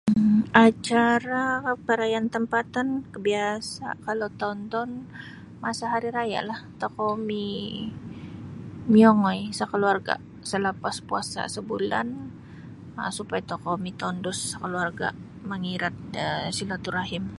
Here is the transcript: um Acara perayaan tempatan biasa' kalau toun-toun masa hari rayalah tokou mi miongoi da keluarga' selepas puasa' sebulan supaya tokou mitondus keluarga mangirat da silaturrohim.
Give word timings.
um 0.19 0.29
Acara 0.67 1.43
perayaan 1.87 2.27
tempatan 2.35 2.87
biasa' 3.25 3.91
kalau 4.05 4.27
toun-toun 4.39 4.89
masa 5.63 5.83
hari 5.93 6.09
rayalah 6.17 6.59
tokou 6.81 7.11
mi 7.29 7.45
miongoi 8.93 9.39
da 9.57 9.65
keluarga' 9.71 10.17
selepas 10.51 10.95
puasa' 11.07 11.45
sebulan 11.55 12.07
supaya 13.17 13.41
tokou 13.51 13.75
mitondus 13.85 14.39
keluarga 14.61 15.07
mangirat 15.49 15.95
da 16.15 16.27
silaturrohim. 16.57 17.25